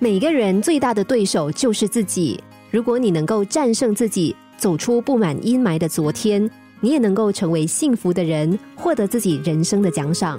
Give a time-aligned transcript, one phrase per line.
[0.00, 2.40] 每个人最大的对手就是自己。
[2.70, 6.48] 如果你能够战胜自己，走出布满阴霾的昨天，
[6.80, 10.38] 你也能够成为幸福的人，获得自己人生的奖赏。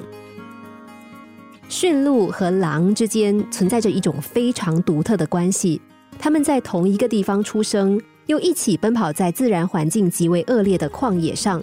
[1.68, 5.82] 驯鹿和狼之间存在着一种非常独特的关系，
[6.18, 11.62] 他们在同一个地方出生，又一起奔跑在自然环境极为恶劣的旷野上。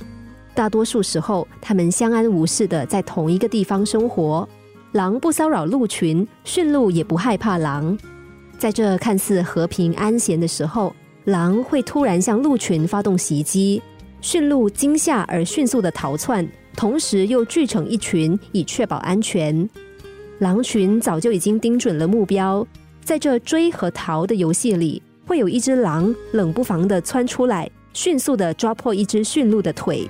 [0.55, 4.47] 大多数时候，他们相安无事的在同一个地方生活。
[4.97, 7.97] 狼不骚扰鹿群，驯鹿也不害怕狼。
[8.57, 13.83] 在这看似和平安闲的时候，狼会突然向鹿群发动袭击，
[14.23, 19.69] 驯鹿惊吓而迅速的逃窜，同时又聚成一群以确保安全。
[20.39, 22.67] 狼群早就已经盯准了目标，
[23.05, 30.09] 在这追和逃的游戏里，会有一只狼冷不防的窜出来，迅速的抓破一只驯鹿的腿。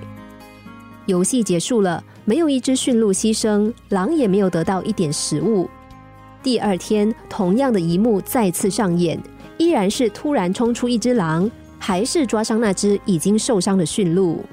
[1.07, 2.03] 游戏结束了。
[2.23, 5.67] 没有一只驯鹿牺牲，狼也没有得到一点食物。
[6.43, 9.19] 第二天，同样的一幕再次上演，
[9.57, 11.49] 依然是突然冲出一只狼，
[11.79, 14.43] 还是抓伤那只已经受伤的驯鹿。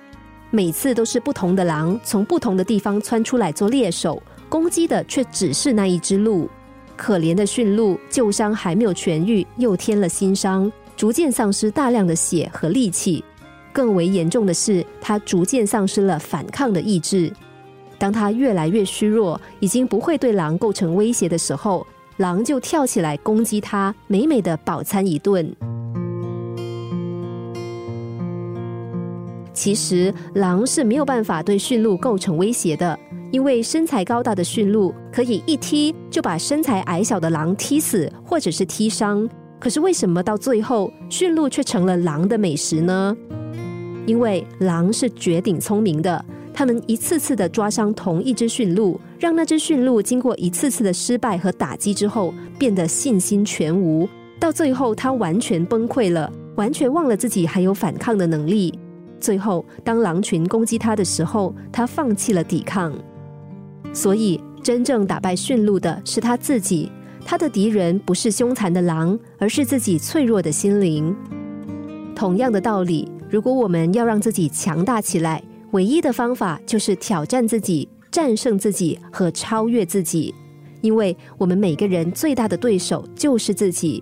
[0.51, 6.49] 每次都是不同的狼从不同的地方窜出来做猎手，攻击的却只是那一只鹿。
[6.97, 13.25] 可怜的驯鹿，旧伤还没有痊愈，又添了新伤，逐渐丧失大量的血和力气。
[13.75, 17.31] 更为严重的是，它逐渐丧失了反抗的意志。
[17.99, 21.87] 当他越来越虚弱，已经不会对狼构成威胁的时候，
[22.19, 25.55] 狼就跳起来攻击他，美美的饱餐一顿。
[29.53, 32.99] 其实，狼是没有办法对驯鹿构成威胁的，
[33.31, 39.29] 因为身材高大的驯鹿可以一踢就把身材矮小的狼踢死，或者是踢伤。
[39.59, 43.17] 可是，为什么到最后驯鹿却成了狼的美食呢？
[44.07, 46.25] 因为狼是绝顶聪明的。
[46.53, 54.09] 他们一次次的抓伤同一只驯鹿，让那只驯鹿经过一次次的失败和打击之后，变得信心全无。
[54.39, 58.73] 到最后，他完全崩溃了，完全忘了自己还有反抗的能力。
[59.19, 62.95] 最后，当狼群攻击他的时候，他放弃了抵抗。
[63.93, 66.91] 所以，真正打败驯鹿的是他自己。
[67.25, 71.17] 他的敌人不是凶残的狼，而是自己脆弱的心灵。
[72.15, 80.33] 同样的道理，如果我们要让自己强大起来，唯一的方法就是挑战自己、战胜自己和超越自己，
[80.83, 84.01] 因为我们每个人最大的对手就是自己。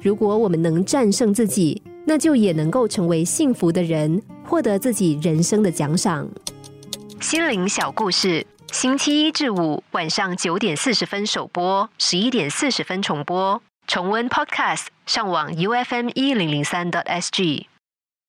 [0.00, 6.28] 如果我们能战胜自己，那就也能够成为幸福的人，获得自己人生的奖赏。
[7.20, 13.60] 心灵小故事，星期一至五晚上九点四十分首播，十一点四十分重播。
[13.88, 17.66] 重温 Podcast，上网 U F M 一零零三 t S G。